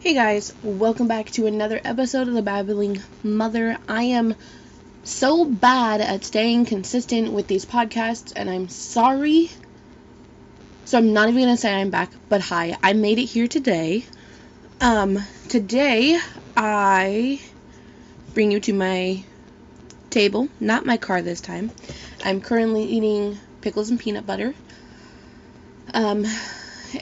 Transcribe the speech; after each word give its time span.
Hey 0.00 0.14
guys, 0.14 0.54
welcome 0.62 1.08
back 1.08 1.30
to 1.32 1.44
another 1.44 1.78
episode 1.84 2.26
of 2.26 2.32
the 2.32 2.40
Babbling 2.40 3.02
Mother. 3.22 3.76
I 3.86 4.04
am 4.04 4.34
so 5.04 5.44
bad 5.44 6.00
at 6.00 6.24
staying 6.24 6.64
consistent 6.64 7.34
with 7.34 7.48
these 7.48 7.66
podcasts, 7.66 8.32
and 8.34 8.48
I'm 8.48 8.70
sorry. 8.70 9.50
So 10.86 10.96
I'm 10.96 11.12
not 11.12 11.28
even 11.28 11.42
gonna 11.42 11.58
say 11.58 11.74
I'm 11.74 11.90
back, 11.90 12.10
but 12.30 12.40
hi, 12.40 12.78
I 12.82 12.94
made 12.94 13.18
it 13.18 13.26
here 13.26 13.46
today. 13.46 14.06
Um, 14.80 15.18
today 15.50 16.18
I 16.56 17.38
bring 18.32 18.52
you 18.52 18.60
to 18.60 18.72
my 18.72 19.22
table, 20.08 20.48
not 20.60 20.86
my 20.86 20.96
car 20.96 21.20
this 21.20 21.42
time. 21.42 21.70
I'm 22.24 22.40
currently 22.40 22.84
eating 22.84 23.36
pickles 23.60 23.90
and 23.90 24.00
peanut 24.00 24.26
butter. 24.26 24.54
Um, 25.92 26.24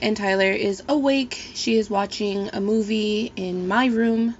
and 0.01 0.15
Tyler 0.15 0.51
is 0.51 0.83
awake. 0.87 1.51
She 1.53 1.77
is 1.77 1.89
watching 1.89 2.49
a 2.53 2.61
movie 2.61 3.31
in 3.35 3.67
my 3.67 3.87
room 3.87 4.35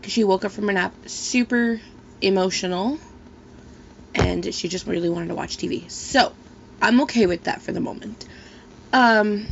because 0.00 0.12
she 0.12 0.24
woke 0.24 0.44
up 0.44 0.52
from 0.52 0.66
her 0.66 0.72
nap 0.72 0.94
super 1.06 1.80
emotional 2.20 2.98
and 4.14 4.54
she 4.54 4.68
just 4.68 4.86
really 4.86 5.08
wanted 5.08 5.28
to 5.28 5.34
watch 5.34 5.56
TV. 5.56 5.90
So, 5.90 6.32
I'm 6.80 7.00
okay 7.02 7.26
with 7.26 7.44
that 7.44 7.62
for 7.62 7.72
the 7.72 7.80
moment. 7.80 8.26
Um, 8.92 9.46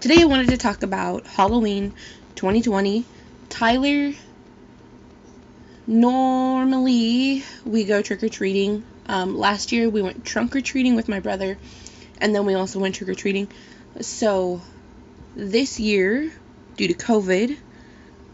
today 0.00 0.20
I 0.20 0.24
wanted 0.24 0.48
to 0.48 0.56
talk 0.56 0.82
about 0.82 1.26
Halloween 1.26 1.92
2020. 2.34 3.04
Tyler, 3.48 4.12
normally 5.86 7.44
we 7.64 7.84
go 7.84 8.02
trick 8.02 8.22
or 8.22 8.28
treating. 8.28 8.84
Um, 9.06 9.36
last 9.36 9.72
year 9.72 9.88
we 9.88 10.02
went 10.02 10.24
trunk 10.24 10.56
or 10.56 10.60
treating 10.60 10.96
with 10.96 11.08
my 11.08 11.20
brother, 11.20 11.56
and 12.18 12.34
then 12.34 12.46
we 12.46 12.54
also 12.54 12.78
went 12.78 12.96
trick 12.96 13.08
or 13.08 13.14
treating. 13.14 13.48
So 14.00 14.60
this 15.34 15.80
year, 15.80 16.32
due 16.76 16.88
to 16.88 16.94
COVID, 16.94 17.56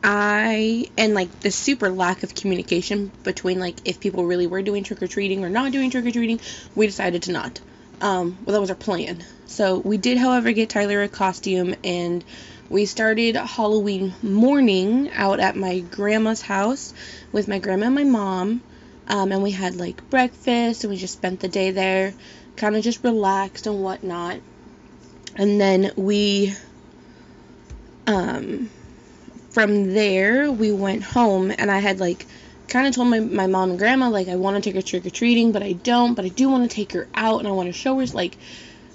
I 0.03 0.89
and 0.97 1.15
like 1.15 1.41
the 1.41 1.51
super 1.51 1.91
lack 1.91 2.23
of 2.23 2.35
communication 2.35 3.11
between 3.25 3.59
like 3.59 3.77
if 3.85 4.01
people 4.01 4.25
really 4.25 4.47
were 4.47 4.63
doing 4.63 4.85
trick 4.85 5.03
or 5.03 5.09
treating 5.09 5.45
or 5.45 5.49
not 5.49 5.73
doing 5.73 5.91
trick 5.91 6.07
or 6.07 6.11
treating, 6.11 6.41
we 6.75 6.87
decided 6.87 7.25
to 7.25 7.33
not. 7.33 7.61
Um, 8.01 8.39
well, 8.45 8.55
that 8.55 8.61
was 8.61 8.71
our 8.71 8.77
plan. 8.77 9.25
So 9.47 9.79
we 9.79 9.97
did, 9.97 10.19
however, 10.19 10.53
get 10.53 10.71
Tyler 10.71 11.03
a 11.03 11.09
costume, 11.09 11.75
and 11.83 12.25
we 12.71 12.87
started 12.87 13.35
Halloween 13.35 14.15
morning 14.23 15.11
out 15.11 15.41
at 15.41 15.57
my 15.57 15.81
grandma's 15.81 16.41
house 16.41 16.95
with 17.33 17.49
my 17.49 17.59
grandma 17.59 17.87
and 17.87 17.95
my 17.95 18.05
mom. 18.05 18.63
Um, 19.09 19.33
and 19.33 19.43
we 19.43 19.51
had 19.51 19.77
like 19.77 20.09
breakfast, 20.11 20.85
and 20.85 20.93
we 20.93 20.97
just 20.97 21.15
spent 21.15 21.41
the 21.41 21.49
day 21.49 21.73
there, 21.73 22.15
kind 22.57 22.77
of 22.77 22.85
just 22.85 23.03
relaxed 23.03 23.67
and 23.67 23.83
whatnot. 23.83 24.39
And 25.35 25.61
then 25.61 25.93
we 25.97 26.55
um, 28.09 28.71
from 29.51 29.93
there, 29.93 30.51
we 30.51 30.73
went 30.73 31.03
home, 31.03 31.53
and 31.57 31.71
I 31.71 31.79
had 31.79 32.01
like 32.01 32.27
kind 32.69 32.87
of 32.87 32.95
told 32.95 33.09
my, 33.09 33.21
my 33.21 33.47
mom 33.47 33.71
and 33.71 33.79
grandma 33.79 34.09
like 34.09 34.29
I 34.29 34.37
want 34.37 34.57
to 34.57 34.63
take 34.63 34.75
her 34.77 34.83
trick 34.83 35.07
or 35.07 35.11
treating, 35.11 35.53
but 35.53 35.63
I 35.63 35.73
don't. 35.73 36.15
But 36.15 36.25
I 36.25 36.29
do 36.29 36.49
want 36.49 36.69
to 36.69 36.75
take 36.75 36.93
her 36.93 37.07
out, 37.15 37.39
and 37.39 37.47
I 37.47 37.53
want 37.53 37.69
to 37.69 37.73
show 37.73 37.99
her 37.99 38.07
like 38.07 38.39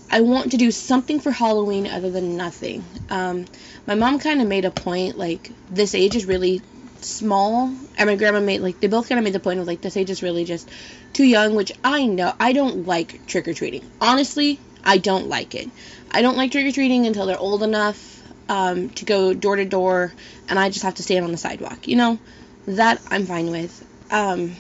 I 0.10 0.22
want 0.22 0.52
to 0.52 0.58
do 0.58 0.72
something 0.72 1.20
for 1.20 1.30
Halloween 1.30 1.86
other 1.88 2.10
than 2.10 2.38
nothing. 2.38 2.84
Um, 3.12 3.46
my 3.86 3.94
mom 3.94 4.18
kind 4.18 4.42
of 4.42 4.48
made 4.48 4.66
a 4.66 4.72
point 4.72 5.16
like 5.18 5.52
this 5.70 5.94
age 5.94 6.16
is 6.16 6.26
really 6.26 6.64
small, 7.02 7.72
and 7.96 8.10
my 8.10 8.16
grandma 8.16 8.40
made 8.40 8.62
like 8.62 8.80
they 8.80 8.88
both 8.88 9.10
kind 9.10 9.20
of 9.20 9.24
made 9.24 9.34
the 9.34 9.40
point 9.40 9.60
of 9.60 9.68
like 9.68 9.82
this 9.82 9.96
age 9.96 10.10
is 10.10 10.24
really 10.24 10.44
just 10.44 10.68
too 11.14 11.24
young, 11.24 11.54
which 11.54 11.72
I 11.84 12.08
know 12.08 12.34
I 12.40 12.52
don't 12.54 12.88
like 12.88 13.28
trick 13.28 13.48
or 13.48 13.54
treating. 13.54 13.84
Honestly, 14.02 14.60
I 14.84 14.98
don't 14.98 15.28
like 15.28 15.54
it. 15.54 15.70
I 16.10 16.24
don't 16.24 16.36
like 16.36 16.52
trick 16.52 16.66
or 16.66 16.72
treating 16.72 17.06
until 17.06 17.28
they're 17.28 17.38
old 17.38 17.62
enough 17.62 18.13
um, 18.50 18.90
to 18.92 19.06
go 19.06 19.34
door 19.34 19.56
to 19.56 19.66
door 19.66 20.14
and 20.50 20.60
I 20.60 20.70
just 20.70 20.84
have 20.84 20.96
to 20.96 21.04
stand 21.04 21.26
on 21.26 21.32
the 21.32 21.38
sidewalk. 21.38 21.88
You 21.88 21.96
know, 21.96 22.20
that 22.68 23.02
I'm 23.10 23.26
fine 23.26 23.50
with. 23.50 23.86
Um, 24.12 24.56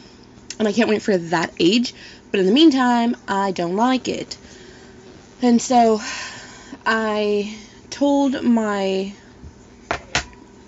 and 0.59 0.67
I 0.67 0.72
can't 0.72 0.90
wait 0.90 1.02
for 1.02 1.17
that 1.17 1.53
age. 1.59 1.94
But 2.31 2.40
in 2.40 2.45
the 2.45 2.52
meantime, 2.52 3.16
I 3.28 3.52
don't 3.52 3.75
like 3.75 4.08
it. 4.08 4.38
And 5.41 5.62
so 5.62 6.00
I 6.85 7.56
told 7.90 8.44
my. 8.44 9.13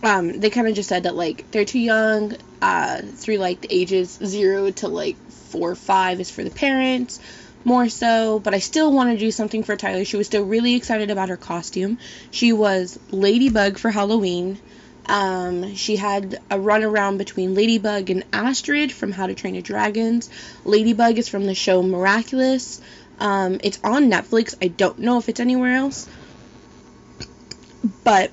Um, 0.04 0.40
they 0.40 0.52
kind 0.52 0.68
of 0.68 0.76
just 0.76 0.90
said 0.90 1.04
that 1.04 1.16
like 1.16 1.50
they're 1.52 1.66
too 1.66 1.80
young. 1.80 2.36
Uh, 2.62 3.02
through 3.02 3.38
like 3.38 3.62
the 3.62 3.76
ages 3.76 4.18
zero 4.24 4.72
to 4.72 4.88
like 4.88 5.18
four 5.30 5.72
or 5.72 5.76
five 5.76 6.20
is 6.20 6.32
for 6.32 6.44
the 6.44 6.50
parents 6.50 7.20
more 7.66 7.90
so, 7.90 8.40
but 8.40 8.54
I 8.54 8.60
still 8.60 8.94
want 8.94 9.12
to 9.12 9.18
do 9.18 9.32
something 9.32 9.64
for 9.64 9.76
Tyler. 9.76 10.06
She 10.06 10.18
was 10.18 10.28
still 10.28 10.46
really 10.46 10.76
excited 10.76 11.10
about 11.10 11.30
her 11.30 11.38
costume. 11.38 11.98
She 12.32 12.54
was 12.54 12.98
Ladybug 13.12 13.80
for 13.80 13.90
Halloween. 13.90 14.60
Um, 15.08 15.76
she 15.76 15.96
had 15.96 16.40
a 16.50 16.60
run 16.60 16.84
around 16.84 17.18
between 17.18 17.56
Ladybug 17.56 18.10
and 18.12 18.24
Astrid 18.32 18.92
from 18.92 19.12
How 19.12 19.28
to 19.28 19.34
Train 19.34 19.56
Your 19.56 19.64
Dragons. 19.64 20.30
Ladybug 20.64 21.18
is 21.18 21.28
from 21.28 21.46
the 21.46 21.56
show 21.56 21.82
Miraculous. 21.84 22.82
Um, 23.20 23.60
it's 23.64 23.80
on 23.84 24.10
Netflix. 24.10 24.56
I 24.62 24.68
don't 24.68 25.00
know 25.00 25.18
if 25.18 25.28
it's 25.28 25.40
anywhere 25.40 25.76
else. 25.76 26.08
But, 28.04 28.32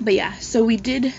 but 0.00 0.14
yeah, 0.14 0.34
so 0.38 0.64
we 0.64 0.76
did. 0.76 1.12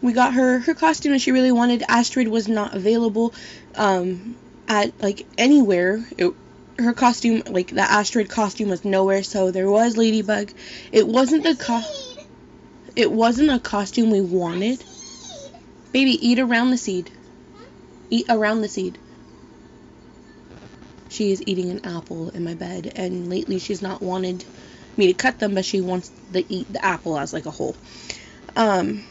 We 0.00 0.12
got 0.12 0.34
her 0.34 0.60
her 0.60 0.74
costume 0.74 1.12
that 1.12 1.20
she 1.20 1.32
really 1.32 1.52
wanted. 1.52 1.82
Astrid 1.88 2.28
was 2.28 2.46
not 2.46 2.74
available. 2.74 3.34
Um, 3.74 4.36
at 4.68 5.02
like 5.02 5.26
anywhere. 5.38 6.06
It, 6.18 6.32
her 6.78 6.92
costume, 6.92 7.42
like 7.48 7.68
the 7.70 7.82
Astrid 7.82 8.28
costume, 8.28 8.68
was 8.68 8.84
nowhere. 8.84 9.24
So 9.24 9.50
there 9.50 9.70
was 9.70 9.96
Ladybug. 9.96 10.52
It 10.92 11.08
wasn't 11.08 11.42
the 11.42 11.56
co- 11.56 11.82
It 12.94 13.10
wasn't 13.10 13.50
a 13.50 13.58
costume 13.58 14.10
we 14.10 14.20
wanted. 14.20 14.84
Baby, 15.92 16.12
eat 16.28 16.38
around 16.38 16.70
the 16.70 16.78
seed. 16.78 17.10
Eat 18.10 18.26
around 18.28 18.60
the 18.60 18.68
seed. 18.68 18.98
She 21.08 21.32
is 21.32 21.42
eating 21.46 21.70
an 21.70 21.80
apple 21.84 22.28
in 22.30 22.44
my 22.44 22.54
bed, 22.54 22.92
and 22.94 23.28
lately 23.28 23.58
she's 23.58 23.82
not 23.82 24.02
wanted 24.02 24.44
me 24.96 25.06
to 25.08 25.14
cut 25.14 25.38
them, 25.38 25.54
but 25.54 25.64
she 25.64 25.80
wants 25.80 26.10
to 26.32 26.44
eat 26.52 26.72
the 26.72 26.84
apple 26.84 27.18
as 27.18 27.32
like 27.32 27.46
a 27.46 27.50
whole. 27.50 27.76
Um, 28.56 29.02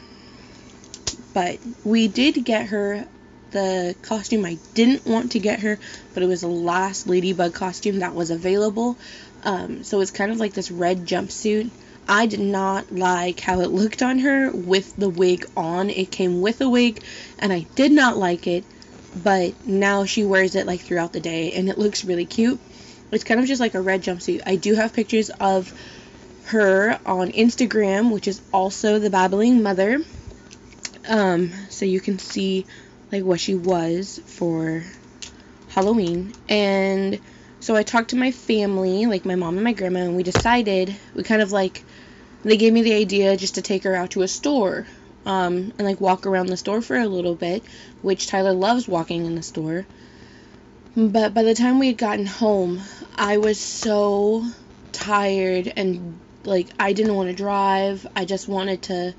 but 1.33 1.59
we 1.83 2.07
did 2.07 2.43
get 2.45 2.67
her 2.67 3.07
the 3.51 3.95
costume 4.01 4.45
I 4.45 4.57
didn't 4.73 5.05
want 5.05 5.33
to 5.33 5.39
get 5.39 5.61
her, 5.61 5.79
but 6.13 6.23
it 6.23 6.27
was 6.27 6.41
the 6.41 6.47
last 6.47 7.07
Ladybug 7.07 7.53
costume 7.53 7.99
that 7.99 8.13
was 8.13 8.31
available. 8.31 8.97
Um, 9.43 9.83
so 9.83 10.01
it's 10.01 10.11
kind 10.11 10.31
of 10.31 10.39
like 10.39 10.53
this 10.53 10.71
red 10.71 11.05
jumpsuit. 11.05 11.69
I 12.07 12.25
did 12.25 12.39
not 12.39 12.91
like 12.91 13.39
how 13.39 13.59
it 13.61 13.69
looked 13.69 14.01
on 14.01 14.19
her 14.19 14.51
with 14.51 14.95
the 14.95 15.09
wig 15.09 15.45
on. 15.57 15.89
It 15.89 16.11
came 16.11 16.41
with 16.41 16.61
a 16.61 16.69
wig, 16.69 17.03
and 17.39 17.51
I 17.51 17.61
did 17.75 17.91
not 17.91 18.17
like 18.17 18.47
it. 18.47 18.63
But 19.15 19.65
now 19.65 20.05
she 20.05 20.23
wears 20.23 20.55
it 20.55 20.67
like 20.67 20.81
throughout 20.81 21.11
the 21.11 21.19
day, 21.19 21.53
and 21.53 21.69
it 21.69 21.77
looks 21.77 22.05
really 22.05 22.25
cute. 22.25 22.59
It's 23.11 23.23
kind 23.23 23.39
of 23.39 23.45
just 23.45 23.59
like 23.59 23.73
a 23.73 23.81
red 23.81 24.03
jumpsuit. 24.03 24.41
I 24.45 24.57
do 24.57 24.75
have 24.75 24.93
pictures 24.93 25.29
of 25.29 25.73
her 26.45 26.99
on 27.05 27.31
Instagram, 27.31 28.11
which 28.11 28.27
is 28.27 28.41
also 28.53 28.99
the 28.99 29.09
Babbling 29.09 29.63
Mother. 29.63 29.99
Um, 31.07 31.51
so 31.69 31.85
you 31.85 31.99
can 31.99 32.19
see 32.19 32.65
like 33.11 33.23
what 33.23 33.39
she 33.39 33.55
was 33.55 34.19
for 34.25 34.83
Halloween. 35.69 36.33
And 36.49 37.19
so 37.59 37.75
I 37.75 37.83
talked 37.83 38.11
to 38.11 38.15
my 38.15 38.31
family, 38.31 39.05
like 39.05 39.25
my 39.25 39.35
mom 39.35 39.55
and 39.55 39.63
my 39.63 39.73
grandma, 39.73 40.01
and 40.01 40.15
we 40.15 40.23
decided 40.23 40.95
we 41.13 41.23
kind 41.23 41.41
of 41.41 41.51
like 41.51 41.83
they 42.43 42.57
gave 42.57 42.73
me 42.73 42.81
the 42.81 42.93
idea 42.93 43.35
just 43.37 43.55
to 43.55 43.61
take 43.61 43.83
her 43.83 43.95
out 43.95 44.11
to 44.11 44.21
a 44.21 44.27
store 44.27 44.87
um, 45.25 45.73
and 45.77 45.81
like 45.81 45.99
walk 45.99 46.25
around 46.25 46.47
the 46.47 46.57
store 46.57 46.81
for 46.81 46.95
a 46.95 47.07
little 47.07 47.35
bit, 47.35 47.63
which 48.01 48.27
Tyler 48.27 48.53
loves 48.53 48.87
walking 48.87 49.25
in 49.25 49.35
the 49.35 49.43
store. 49.43 49.85
But 50.95 51.33
by 51.33 51.43
the 51.43 51.53
time 51.53 51.79
we 51.79 51.87
had 51.87 51.97
gotten 51.97 52.25
home, 52.25 52.81
I 53.15 53.37
was 53.37 53.59
so 53.59 54.45
tired 54.91 55.71
and 55.75 56.19
like 56.43 56.67
I 56.79 56.93
didn't 56.93 57.15
want 57.15 57.29
to 57.29 57.35
drive. 57.35 58.07
I 58.15 58.25
just 58.25 58.47
wanted 58.47 58.81
to 58.83 59.13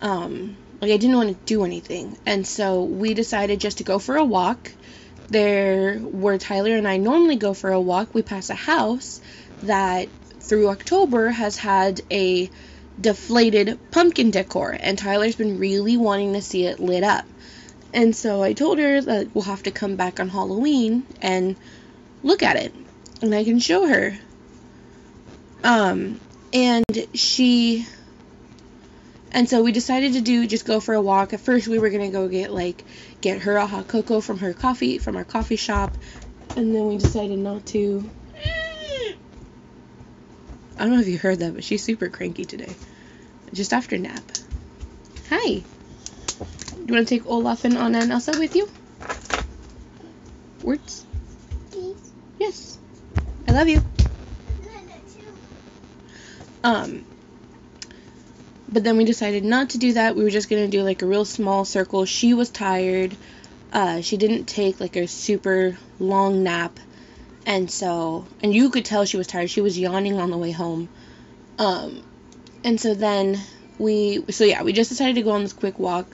um, 0.00 0.56
like 0.80 0.90
I 0.90 0.96
didn't 0.96 1.16
want 1.16 1.28
to 1.30 1.46
do 1.46 1.64
anything. 1.64 2.16
And 2.26 2.46
so 2.46 2.84
we 2.84 3.14
decided 3.14 3.60
just 3.60 3.78
to 3.78 3.84
go 3.84 3.98
for 3.98 4.16
a 4.16 4.24
walk. 4.24 4.72
There 5.28 5.98
where 5.98 6.38
Tyler 6.38 6.74
and 6.74 6.88
I 6.88 6.96
normally 6.96 7.36
go 7.36 7.54
for 7.54 7.70
a 7.70 7.80
walk, 7.80 8.14
we 8.14 8.22
pass 8.22 8.50
a 8.50 8.54
house 8.54 9.20
that 9.62 10.08
through 10.40 10.68
October 10.68 11.28
has 11.28 11.56
had 11.56 12.00
a 12.10 12.50
deflated 13.00 13.78
pumpkin 13.92 14.30
decor 14.30 14.76
and 14.78 14.98
Tyler's 14.98 15.36
been 15.36 15.58
really 15.58 15.96
wanting 15.96 16.32
to 16.32 16.42
see 16.42 16.64
it 16.64 16.80
lit 16.80 17.04
up. 17.04 17.24
And 17.92 18.14
so 18.14 18.42
I 18.42 18.52
told 18.52 18.78
her 18.78 19.00
that 19.00 19.28
we'll 19.34 19.44
have 19.44 19.62
to 19.64 19.70
come 19.70 19.96
back 19.96 20.18
on 20.18 20.28
Halloween 20.28 21.04
and 21.22 21.54
look 22.22 22.42
at 22.42 22.56
it 22.56 22.74
and 23.22 23.34
I 23.34 23.44
can 23.44 23.60
show 23.60 23.86
her. 23.86 24.18
Um 25.62 26.20
and 26.52 26.84
she 27.14 27.86
and 29.32 29.48
so 29.48 29.62
we 29.62 29.72
decided 29.72 30.14
to 30.14 30.20
do 30.20 30.46
just 30.46 30.64
go 30.64 30.80
for 30.80 30.94
a 30.94 31.00
walk. 31.00 31.32
At 31.32 31.40
first 31.40 31.68
we 31.68 31.78
were 31.78 31.90
gonna 31.90 32.10
go 32.10 32.28
get 32.28 32.52
like 32.52 32.84
get 33.20 33.42
her 33.42 33.56
a 33.56 33.66
hot 33.66 33.88
cocoa 33.88 34.20
from 34.20 34.38
her 34.38 34.52
coffee 34.52 34.98
from 34.98 35.16
our 35.16 35.24
coffee 35.24 35.56
shop, 35.56 35.96
and 36.56 36.74
then 36.74 36.86
we 36.86 36.96
decided 36.96 37.38
not 37.38 37.66
to. 37.66 38.08
I 40.78 40.84
don't 40.84 40.94
know 40.94 41.00
if 41.00 41.08
you 41.08 41.18
heard 41.18 41.40
that, 41.40 41.54
but 41.54 41.62
she's 41.62 41.82
super 41.82 42.08
cranky 42.08 42.46
today. 42.46 42.74
Just 43.52 43.74
after 43.74 43.98
nap. 43.98 44.22
Hi. 45.28 45.46
Do 45.46 46.86
you 46.86 46.94
want 46.94 47.06
to 47.06 47.18
take 47.18 47.26
Olaf 47.26 47.64
and 47.64 47.76
Anna 47.76 47.98
and 47.98 48.10
Elsa 48.10 48.32
with 48.38 48.56
you? 48.56 48.66
Words? 50.62 51.04
Please. 51.70 52.12
Yes. 52.38 52.78
I 53.46 53.52
love 53.52 53.68
you. 53.68 53.82
Um, 56.62 57.04
but 58.72 58.84
then 58.84 58.96
we 58.96 59.04
decided 59.04 59.44
not 59.44 59.70
to 59.70 59.78
do 59.78 59.92
that. 59.94 60.16
We 60.16 60.22
were 60.22 60.30
just 60.30 60.48
gonna 60.48 60.68
do 60.68 60.82
like 60.82 61.02
a 61.02 61.06
real 61.06 61.24
small 61.24 61.64
circle. 61.64 62.04
She 62.04 62.34
was 62.34 62.50
tired. 62.50 63.16
Uh, 63.72 64.00
she 64.00 64.16
didn't 64.16 64.46
take 64.46 64.80
like 64.80 64.96
a 64.96 65.06
super 65.06 65.76
long 65.98 66.42
nap, 66.42 66.78
and 67.46 67.70
so 67.70 68.26
and 68.42 68.54
you 68.54 68.70
could 68.70 68.84
tell 68.84 69.04
she 69.04 69.16
was 69.16 69.26
tired. 69.26 69.50
She 69.50 69.60
was 69.60 69.78
yawning 69.78 70.18
on 70.18 70.30
the 70.30 70.38
way 70.38 70.50
home. 70.50 70.88
Um, 71.58 72.02
and 72.64 72.80
so 72.80 72.94
then 72.94 73.38
we 73.78 74.24
so 74.30 74.44
yeah 74.44 74.62
we 74.62 74.72
just 74.72 74.90
decided 74.90 75.16
to 75.16 75.22
go 75.22 75.30
on 75.30 75.42
this 75.42 75.52
quick 75.52 75.78
walk, 75.78 76.06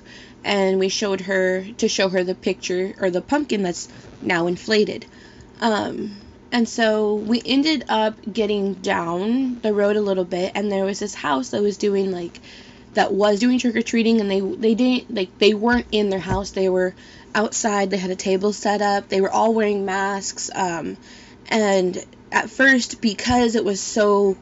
and 0.45 0.79
we 0.79 0.89
showed 0.89 1.23
her 1.23 1.65
to 1.79 1.89
show 1.89 2.09
her 2.09 2.25
the 2.25 2.35
picture 2.35 2.95
or 3.01 3.11
the 3.11 3.23
pumpkin 3.23 3.63
that's 3.63 3.89
now 4.23 4.47
inflated. 4.47 5.07
Um, 5.61 6.17
and 6.57 6.67
so 6.67 7.17
we 7.17 7.43
ended 7.45 7.85
up 7.91 8.15
getting 8.33 8.73
down 8.73 9.61
the 9.61 9.75
road 9.75 9.97
a 9.97 10.01
little 10.01 10.25
bit, 10.25 10.53
and 10.55 10.73
there 10.73 10.87
was 10.87 10.99
this 10.99 11.15
house 11.15 11.51
that 11.51 11.61
was 11.61 11.77
doing 11.77 12.11
like 12.11 12.41
that 12.95 13.13
was 13.13 13.41
doing 13.41 13.59
trick 13.59 13.77
or 13.77 13.83
treating, 13.83 14.23
and 14.23 14.31
they 14.31 14.41
they 14.41 14.75
didn't 14.75 15.15
like 15.15 15.39
they 15.39 15.53
weren't 15.53 15.87
in 15.93 16.09
their 16.09 16.19
house. 16.19 16.53
They 16.53 16.71
were 16.71 16.95
outside. 17.35 17.91
They 17.91 17.99
had 17.99 18.11
a 18.11 18.17
table 18.17 18.55
set 18.55 18.81
up. 18.81 19.11
They 19.11 19.21
were 19.21 19.31
all 19.31 19.53
wearing 19.53 19.85
masks. 19.85 20.49
Um, 20.55 20.97
and 21.51 22.03
at 22.33 22.49
first, 22.49 23.03
because 23.03 23.55
it 23.55 23.63
was 23.67 23.79
so 23.79 24.39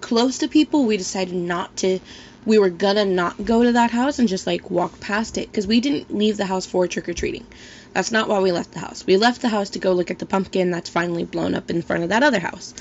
close 0.00 0.38
to 0.38 0.48
people, 0.48 0.84
we 0.84 0.96
decided 0.96 1.32
not 1.32 1.76
to. 1.76 2.00
We 2.44 2.58
were 2.58 2.70
gonna 2.70 3.04
not 3.04 3.44
go 3.44 3.62
to 3.62 3.72
that 3.72 3.90
house 3.90 4.18
and 4.18 4.28
just 4.28 4.46
like 4.46 4.70
walk 4.70 4.98
past 5.00 5.38
it 5.38 5.50
because 5.50 5.66
we 5.66 5.80
didn't 5.80 6.14
leave 6.14 6.36
the 6.36 6.46
house 6.46 6.66
for 6.66 6.86
trick 6.88 7.08
or 7.08 7.14
treating. 7.14 7.46
That's 7.92 8.10
not 8.10 8.28
why 8.28 8.40
we 8.40 8.52
left 8.52 8.72
the 8.72 8.80
house. 8.80 9.06
We 9.06 9.16
left 9.16 9.42
the 9.42 9.48
house 9.48 9.70
to 9.70 9.78
go 9.78 9.92
look 9.92 10.10
at 10.10 10.18
the 10.18 10.26
pumpkin 10.26 10.70
that's 10.70 10.90
finally 10.90 11.24
blown 11.24 11.54
up 11.54 11.70
in 11.70 11.82
front 11.82 12.02
of 12.02 12.08
that 12.08 12.22
other 12.22 12.40
house. 12.40 12.74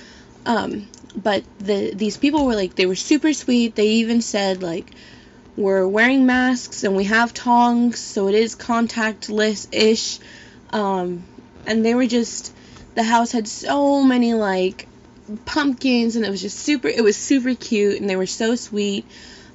Um, 0.45 0.87
but 1.15 1.43
the 1.59 1.93
these 1.93 2.17
people 2.17 2.45
were 2.45 2.55
like 2.55 2.75
they 2.75 2.85
were 2.85 2.95
super 2.95 3.33
sweet. 3.33 3.75
They 3.75 3.87
even 3.87 4.21
said 4.21 4.63
like 4.63 4.91
we're 5.57 5.87
wearing 5.87 6.25
masks 6.25 6.83
and 6.83 6.95
we 6.95 7.03
have 7.05 7.33
tongs, 7.33 7.99
so 7.99 8.27
it 8.27 8.35
is 8.35 8.55
contactless 8.55 9.67
ish. 9.71 10.19
Um, 10.71 11.23
and 11.67 11.85
they 11.85 11.93
were 11.93 12.07
just 12.07 12.53
the 12.95 13.03
house 13.03 13.31
had 13.31 13.47
so 13.47 14.03
many 14.03 14.33
like 14.33 14.87
pumpkins 15.45 16.15
and 16.15 16.25
it 16.25 16.29
was 16.29 16.41
just 16.41 16.57
super 16.57 16.87
it 16.87 17.03
was 17.03 17.15
super 17.15 17.53
cute 17.53 17.99
and 17.99 18.09
they 18.09 18.15
were 18.15 18.25
so 18.25 18.55
sweet. 18.55 19.05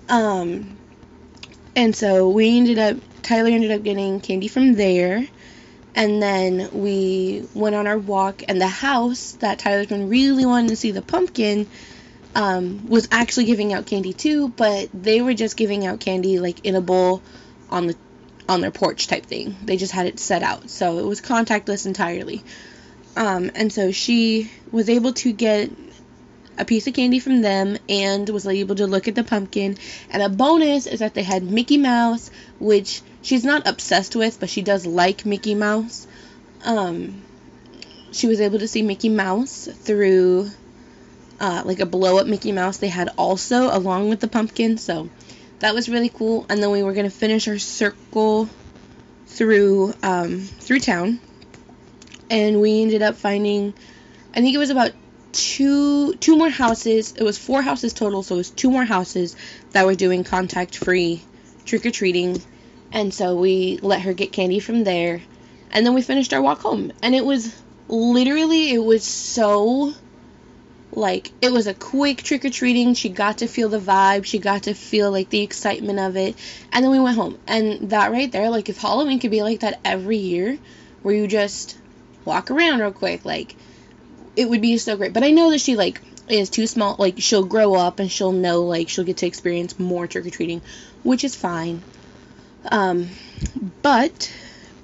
Um, 0.08 0.79
and 1.75 1.94
so 1.94 2.31
we 2.31 2.56
ended 2.56 2.79
up 2.79 2.97
Tyler 3.26 3.50
ended 3.50 3.73
up 3.73 3.82
getting 3.82 4.20
candy 4.20 4.47
from 4.47 4.75
there. 4.75 5.26
And 5.97 6.23
then 6.23 6.69
we 6.73 7.49
went 7.55 7.75
on 7.75 7.87
our 7.87 7.99
walk, 7.99 8.43
and 8.49 8.61
the 8.61 8.69
house 8.69 9.32
that 9.41 9.58
Tyler's 9.58 9.87
been 9.87 10.11
really 10.11 10.44
wanting 10.44 10.69
to 10.69 10.76
see 10.76 10.91
the 10.91 11.00
pumpkin 11.00 11.67
um, 12.35 12.87
was 12.87 13.08
actually 13.11 13.47
giving 13.47 13.73
out 13.73 13.87
candy 13.87 14.12
too, 14.12 14.49
but 14.49 14.91
they 14.93 15.23
were 15.23 15.32
just 15.32 15.56
giving 15.56 15.87
out 15.87 16.00
candy 16.00 16.38
like 16.38 16.64
in 16.67 16.76
a 16.76 16.82
bowl 16.82 17.23
on 17.70 17.87
the 17.87 17.97
on 18.47 18.61
their 18.61 18.70
porch 18.70 19.09
type 19.09 19.25
thing. 19.25 19.56
They 19.64 19.79
just 19.79 19.93
had 19.93 20.06
it 20.06 20.20
set 20.20 20.43
out, 20.43 20.69
so 20.69 20.99
it 20.99 21.06
was 21.06 21.23
contactless 21.23 21.87
entirely. 21.87 22.44
Um, 23.17 23.50
and 23.55 23.73
so 23.73 23.91
she 23.91 24.52
was 24.70 24.91
able 24.91 25.14
to 25.14 25.32
get 25.32 25.70
a 26.58 26.64
piece 26.64 26.87
of 26.87 26.94
candy 26.94 27.19
from 27.19 27.43
them 27.43 27.76
and 27.88 28.29
was 28.29 28.47
able 28.47 28.75
to 28.76 28.87
look 28.87 29.08
at 29.08 29.14
the 29.14 29.25
pumpkin. 29.25 29.76
And 30.11 30.23
a 30.23 30.29
bonus 30.29 30.87
is 30.87 31.00
that 31.00 31.14
they 31.14 31.23
had 31.23 31.43
Mickey 31.43 31.79
Mouse, 31.79 32.31
which 32.58 33.03
she's 33.23 33.44
not 33.44 33.67
obsessed 33.67 34.17
with, 34.17 34.41
but 34.41 34.49
she 34.49 34.62
does 34.62 34.87
like 34.87 35.26
Mickey 35.26 35.55
Mouse. 35.55 36.06
Um, 36.64 37.23
she 38.12 38.26
was 38.26 38.41
able 38.41 38.58
to 38.58 38.69
see 38.69 38.82
Mickey 38.82 39.08
Mouse 39.08 39.69
through 39.73 40.50
uh, 41.38 41.62
like 41.64 41.81
a 41.81 41.87
blow 41.87 42.19
up 42.19 42.26
Mickey 42.26 42.53
Mouse 42.53 42.79
they 42.79 42.88
had 42.88 43.11
also 43.19 43.76
along 43.76 44.09
with 44.09 44.20
the 44.20 44.29
pumpkin. 44.29 44.79
So 44.79 45.11
that 45.59 45.75
was 45.75 45.88
really 45.88 46.09
cool. 46.09 46.47
And 46.49 46.62
then 46.62 46.70
we 46.70 46.82
were 46.82 46.93
gonna 46.93 47.11
finish 47.11 47.49
our 47.49 47.59
circle 47.59 48.49
through 49.26 49.93
um, 50.02 50.41
through 50.41 50.81
town, 50.81 51.20
and 52.31 52.61
we 52.61 52.82
ended 52.82 53.02
up 53.02 53.17
finding, 53.17 53.75
I 54.35 54.41
think 54.41 54.55
it 54.55 54.59
was 54.59 54.70
about 54.70 54.93
two 55.37 56.15
two 56.15 56.37
more 56.37 56.49
houses. 56.49 57.12
It 57.17 57.23
was 57.23 57.37
four 57.37 57.62
houses 57.62 57.93
total, 57.93 58.23
so 58.23 58.37
it 58.37 58.38
was 58.38 58.50
two 58.50 58.71
more 58.71 58.85
houses 58.85 59.37
that 59.73 59.87
were 59.87 59.94
doing 59.94 60.25
contact 60.25 60.77
free 60.77 61.23
trick 61.65 61.85
or 61.85 61.91
treating. 61.91 62.43
And 62.93 63.12
so 63.12 63.37
we 63.37 63.79
let 63.83 64.00
her 64.03 64.15
get 64.15 64.33
candy 64.33 64.61
from 64.61 64.85
there. 64.85 65.21
And 65.71 65.85
then 65.85 65.94
we 65.94 66.03
finished 66.03 66.33
our 66.33 66.41
walk 66.41 66.61
home. 66.61 66.93
And 67.03 67.15
it 67.15 67.25
was 67.25 67.55
literally 67.88 68.73
it 68.73 68.79
was 68.79 69.05
so 69.05 69.93
like 70.93 71.31
it 71.43 71.53
was 71.53 71.67
a 71.67 71.75
quick 71.75 72.23
trick 72.23 72.44
or 72.44 72.50
treating. 72.50 72.94
She 72.94 73.11
got 73.11 73.38
to 73.38 73.47
feel 73.47 73.69
the 73.69 73.79
vibe. 73.79 74.25
She 74.25 74.38
got 74.38 74.65
to 74.65 74.75
feel 74.75 75.11
like 75.11 75.29
the 75.29 75.43
excitement 75.43 75.99
of 75.99 76.17
it. 76.17 76.37
And 76.73 76.83
then 76.83 76.91
we 76.91 77.00
went 77.00 77.17
home. 77.17 77.38
And 77.47 77.91
that 77.91 78.12
right 78.12 78.31
there, 78.33 78.49
like 78.49 78.69
if 78.69 78.79
Halloween 78.79 79.19
could 79.19 79.31
be 79.31 79.43
like 79.43 79.61
that 79.61 79.81
every 79.85 80.17
year, 80.17 80.59
where 81.03 81.15
you 81.15 81.27
just 81.27 81.79
walk 82.25 82.50
around 82.50 82.81
real 82.81 82.93
quick, 82.93 83.25
like 83.25 83.55
it 84.37 84.49
would 84.49 84.61
be 84.61 84.79
so 84.79 84.97
great. 84.97 85.12
But 85.12 85.25
I 85.25 85.31
know 85.31 85.50
that 85.50 85.61
she 85.61 85.77
like 85.77 86.00
is 86.29 86.50
too 86.50 86.67
small. 86.67 86.97
Like 86.99 87.17
she'll 87.19 87.44
grow 87.44 87.75
up 87.75 87.99
and 87.99 88.11
she'll 88.11 88.33
know 88.33 88.65
like 88.65 88.88
she'll 88.88 89.05
get 89.05 89.19
to 89.19 89.27
experience 89.27 89.79
more 89.79 90.06
trick 90.06 90.27
or 90.27 90.31
treating, 90.31 90.62
which 91.03 91.25
is 91.25 91.35
fine. 91.35 91.83
Um, 92.71 93.09
but 93.83 94.33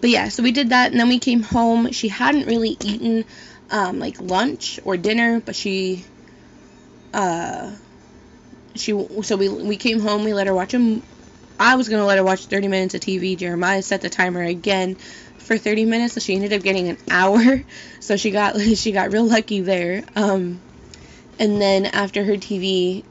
but 0.00 0.10
yeah, 0.10 0.28
so 0.28 0.42
we 0.42 0.52
did 0.52 0.70
that, 0.70 0.90
and 0.90 1.00
then 1.00 1.08
we 1.08 1.18
came 1.18 1.42
home. 1.42 1.92
She 1.92 2.08
hadn't 2.08 2.46
really 2.46 2.76
eaten 2.82 3.24
um, 3.70 3.98
like 3.98 4.20
lunch 4.20 4.80
or 4.84 4.96
dinner, 4.96 5.40
but 5.40 5.54
she 5.54 6.04
uh 7.14 7.70
she 8.74 8.92
so 9.22 9.36
we 9.36 9.48
we 9.48 9.76
came 9.76 10.00
home. 10.00 10.24
We 10.24 10.32
let 10.34 10.46
her 10.46 10.54
watch 10.54 10.74
a. 10.74 11.00
I 11.58 11.76
was 11.76 11.88
gonna 11.88 12.06
let 12.06 12.18
her 12.18 12.24
watch 12.24 12.46
30 12.46 12.68
minutes 12.68 12.94
of 12.94 13.02
TV. 13.02 13.36
Jeremiah 13.36 13.82
set 13.82 14.00
the 14.00 14.08
timer 14.08 14.42
again 14.42 14.96
for 15.38 15.58
30 15.58 15.84
minutes, 15.84 16.14
so 16.14 16.20
she 16.20 16.34
ended 16.34 16.52
up 16.52 16.62
getting 16.62 16.88
an 16.88 16.98
hour. 17.10 17.62
So 18.00 18.16
she 18.16 18.32
got 18.32 18.60
she 18.76 18.90
got 18.90 19.12
real 19.12 19.24
lucky 19.24 19.60
there. 19.60 20.02
Um, 20.16 20.60
and 21.38 21.62
then 21.62 21.86
after 21.86 22.24
her 22.24 22.32
TV, 22.32 23.04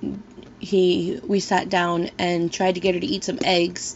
he 0.59 1.17
we 1.25 1.39
sat 1.39 1.69
down 1.69 2.09
and 2.19 2.51
tried 2.51 2.75
to 2.75 2.81
get 2.81 2.95
her 2.95 2.99
to 2.99 3.07
eat 3.07 3.23
some 3.23 3.39
eggs, 3.41 3.95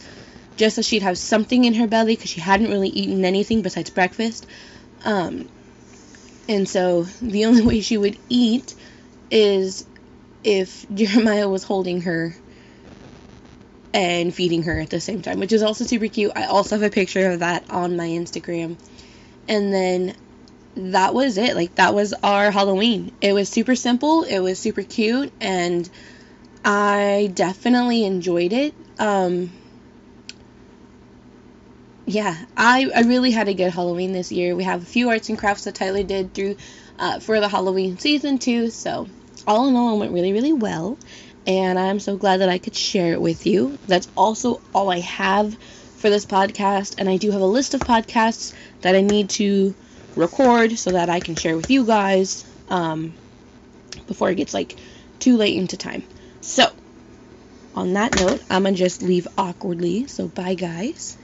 just 0.56 0.76
so 0.76 0.80
she'd 0.80 1.02
have 1.02 1.18
something 1.18 1.64
in 1.64 1.74
her 1.74 1.86
belly 1.86 2.16
because 2.16 2.30
she 2.30 2.40
hadn't 2.40 2.70
really 2.70 2.88
eaten 2.88 3.26
anything 3.26 3.60
besides 3.60 3.90
breakfast. 3.90 4.46
Um, 5.04 5.50
and 6.48 6.66
so 6.66 7.02
the 7.20 7.44
only 7.46 7.62
way 7.62 7.80
she 7.82 7.98
would 7.98 8.18
eat 8.30 8.74
is 9.30 9.84
if 10.44 10.86
Jeremiah 10.94 11.48
was 11.48 11.62
holding 11.62 12.00
her 12.02 12.34
and 13.92 14.34
feeding 14.34 14.62
her 14.64 14.78
at 14.80 14.90
the 14.90 15.00
same 15.00 15.22
time, 15.22 15.40
which 15.40 15.52
is 15.52 15.62
also 15.62 15.84
super 15.84 16.08
cute. 16.08 16.32
I 16.36 16.46
also 16.46 16.76
have 16.76 16.82
a 16.82 16.92
picture 16.92 17.30
of 17.30 17.40
that 17.40 17.70
on 17.70 17.96
my 17.96 18.08
Instagram. 18.08 18.76
And 19.48 19.72
then 19.72 20.14
that 20.76 21.14
was 21.14 21.38
it. 21.38 21.54
Like 21.56 21.74
that 21.76 21.94
was 21.94 22.12
our 22.22 22.50
Halloween. 22.50 23.12
It 23.20 23.32
was 23.32 23.48
super 23.48 23.74
simple, 23.74 24.24
it 24.24 24.40
was 24.40 24.58
super 24.58 24.82
cute 24.82 25.32
and 25.40 25.88
I 26.64 27.30
definitely 27.34 28.04
enjoyed 28.04 28.52
it. 28.52 28.74
Um 28.98 29.50
yeah, 32.08 32.36
I, 32.56 32.88
I 32.94 33.00
really 33.02 33.32
had 33.32 33.48
a 33.48 33.54
good 33.54 33.72
Halloween 33.72 34.12
this 34.12 34.30
year. 34.30 34.54
We 34.54 34.62
have 34.62 34.80
a 34.80 34.86
few 34.86 35.08
arts 35.08 35.28
and 35.28 35.36
crafts 35.36 35.64
that 35.64 35.74
Tyler 35.74 36.04
did 36.04 36.34
through 36.34 36.56
uh, 37.00 37.18
for 37.18 37.40
the 37.40 37.48
Halloween 37.48 37.98
season 37.98 38.38
too. 38.38 38.70
So 38.70 39.08
all 39.44 39.66
in 39.66 39.74
all, 39.74 39.96
it 39.96 39.98
went 39.98 40.12
really 40.12 40.32
really 40.32 40.52
well, 40.52 40.98
and 41.46 41.78
I'm 41.78 42.00
so 42.00 42.16
glad 42.16 42.38
that 42.38 42.48
I 42.48 42.58
could 42.58 42.74
share 42.74 43.12
it 43.12 43.20
with 43.20 43.46
you. 43.46 43.78
That's 43.86 44.08
also 44.16 44.62
all 44.74 44.90
I 44.90 45.00
have 45.00 45.56
for 45.96 46.10
this 46.10 46.26
podcast, 46.26 46.96
and 46.98 47.08
I 47.08 47.16
do 47.16 47.30
have 47.30 47.40
a 47.40 47.46
list 47.46 47.74
of 47.74 47.80
podcasts 47.80 48.52
that 48.82 48.94
I 48.94 49.00
need 49.00 49.30
to 49.30 49.74
record 50.14 50.78
so 50.78 50.90
that 50.90 51.08
I 51.08 51.20
can 51.20 51.36
share 51.36 51.56
with 51.56 51.70
you 51.70 51.84
guys 51.84 52.44
um, 52.68 53.14
before 54.06 54.30
it 54.30 54.36
gets 54.36 54.54
like 54.54 54.76
too 55.18 55.36
late 55.36 55.56
into 55.56 55.76
time. 55.76 56.02
So 56.40 56.66
on 57.74 57.92
that 57.94 58.16
note, 58.16 58.42
I'm 58.50 58.64
gonna 58.64 58.76
just 58.76 59.02
leave 59.02 59.28
awkwardly. 59.36 60.06
So 60.06 60.28
bye 60.28 60.54
guys. 60.54 61.16